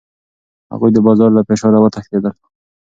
[0.71, 2.33] هغوی د بازار له فشاره وتښتېدل.